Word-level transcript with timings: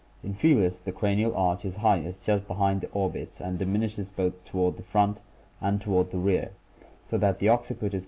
In 0.23 0.33
Felis 0.33 0.79
the 0.79 0.91
cranial 0.91 1.31
arch 1.35 1.63
is 1.63 1.75
highest 1.75 2.25
just 2.25 2.47
behind 2.47 2.81
the 2.81 2.89
orbits 2.89 3.39
and 3.39 3.59
diminishes 3.59 4.09
both 4.09 4.43
toward 4.43 4.77
the 4.77 4.81
front 4.81 5.21
and 5.61 5.79
toward 5.79 6.09
the 6.09 6.17
rear, 6.17 6.53
so 7.05 7.19
that 7.19 7.37
the 7.37 7.49
occiput 7.49 7.59
is 7.59 7.69
comparatively 7.69 7.99
low. 7.99 7.99